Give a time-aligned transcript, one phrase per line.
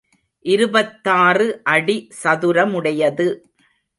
[0.45, 1.47] இருபத்தாறு
[1.73, 3.27] அடி சதுரமுடையது.